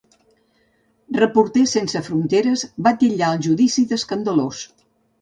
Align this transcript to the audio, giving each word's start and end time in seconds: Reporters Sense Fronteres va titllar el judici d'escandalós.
Reporters 1.17 1.75
Sense 1.77 2.03
Fronteres 2.09 2.65
va 2.89 2.97
titllar 3.05 3.33
el 3.39 3.47
judici 3.51 3.89
d'escandalós. 3.93 4.69